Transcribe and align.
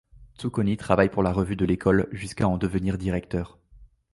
Zucconi 0.41 0.77
travaille 0.77 1.11
pour 1.11 1.21
la 1.21 1.31
revue 1.31 1.55
de 1.55 1.63
l'école, 1.63 2.07
jusqu'à 2.11 2.47
en 2.47 2.57
devenir 2.57 2.97
directeur. 2.97 3.59